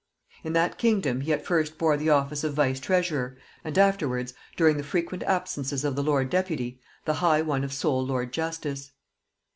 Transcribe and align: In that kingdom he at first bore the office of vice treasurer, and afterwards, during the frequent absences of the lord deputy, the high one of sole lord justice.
In 0.43 0.53
that 0.53 0.79
kingdom 0.79 1.21
he 1.21 1.31
at 1.31 1.45
first 1.45 1.77
bore 1.77 1.95
the 1.95 2.09
office 2.09 2.43
of 2.43 2.55
vice 2.55 2.79
treasurer, 2.79 3.37
and 3.63 3.77
afterwards, 3.77 4.33
during 4.57 4.77
the 4.77 4.83
frequent 4.83 5.21
absences 5.21 5.85
of 5.85 5.95
the 5.95 6.01
lord 6.01 6.31
deputy, 6.31 6.79
the 7.05 7.13
high 7.21 7.43
one 7.43 7.63
of 7.63 7.71
sole 7.71 8.03
lord 8.03 8.33
justice. 8.33 8.93